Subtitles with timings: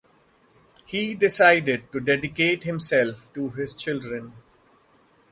[0.87, 4.33] He decided to dedicate himself to his children.